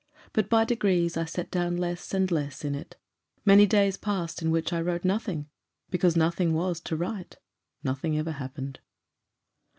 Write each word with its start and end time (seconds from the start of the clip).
But 0.33 0.49
by 0.49 0.65
degrees 0.65 1.15
I 1.15 1.25
set 1.25 1.51
down 1.51 1.77
less 1.77 2.11
and 2.11 2.31
less 2.31 2.65
in 2.65 2.73
it. 2.73 2.95
Many 3.45 3.67
days 3.67 3.97
passed 3.97 4.41
in 4.41 4.49
which 4.49 4.73
I 4.73 4.81
wrote 4.81 5.05
nothing, 5.05 5.47
because 5.91 6.15
nothing 6.15 6.55
was 6.55 6.79
to 6.79 6.95
write. 6.95 7.37
Nothing 7.83 8.17
ever 8.17 8.31
happened." 8.31 8.79